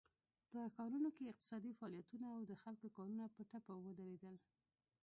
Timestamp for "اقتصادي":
1.31-1.71